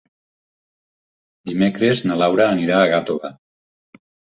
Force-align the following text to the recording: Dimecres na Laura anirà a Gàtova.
Dimecres 1.51 2.03
na 2.09 2.21
Laura 2.25 2.51
anirà 2.59 2.83
a 2.87 2.93
Gàtova. 2.97 3.37